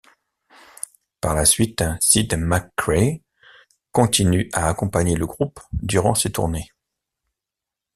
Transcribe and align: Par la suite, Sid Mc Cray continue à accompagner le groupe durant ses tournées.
Par 1.21 1.35
la 1.35 1.45
suite, 1.45 1.83
Sid 1.99 2.33
Mc 2.35 2.63
Cray 2.75 3.21
continue 3.91 4.49
à 4.51 4.67
accompagner 4.67 5.15
le 5.15 5.27
groupe 5.27 5.59
durant 5.73 6.15
ses 6.15 6.31
tournées. 6.31 6.71